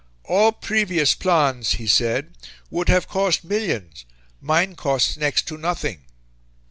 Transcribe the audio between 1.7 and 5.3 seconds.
he said, "would have cost millions; mine costs